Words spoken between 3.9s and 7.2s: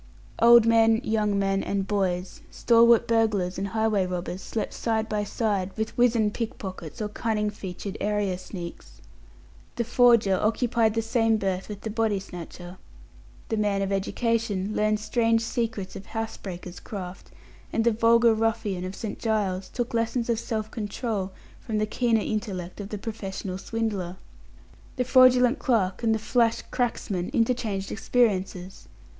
robbers, slept side by side with wizened pickpockets or